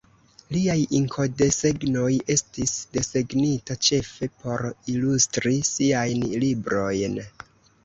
[0.53, 4.65] Liaj inkodesegnoj estis desegnita ĉefe por
[4.97, 7.25] ilustri siajn librojn.